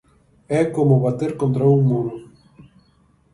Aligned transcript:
É 0.59 0.61
como 0.75 1.03
bater 1.05 1.31
contra 1.41 1.63
un 1.75 1.81
muro. 1.89 2.13